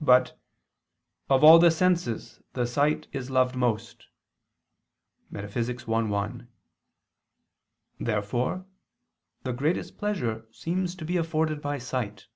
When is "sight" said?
2.68-3.08, 11.78-12.28